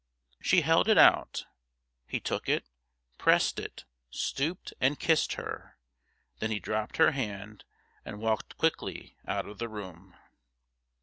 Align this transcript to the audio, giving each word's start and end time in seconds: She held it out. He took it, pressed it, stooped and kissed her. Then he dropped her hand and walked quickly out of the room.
She 0.41 0.61
held 0.61 0.89
it 0.89 0.97
out. 0.97 1.45
He 2.07 2.19
took 2.19 2.49
it, 2.49 2.65
pressed 3.19 3.59
it, 3.59 3.85
stooped 4.09 4.73
and 4.81 4.99
kissed 4.99 5.33
her. 5.33 5.77
Then 6.39 6.49
he 6.49 6.57
dropped 6.59 6.97
her 6.97 7.11
hand 7.11 7.65
and 8.03 8.19
walked 8.19 8.57
quickly 8.57 9.15
out 9.27 9.47
of 9.47 9.59
the 9.59 9.69
room. 9.69 10.15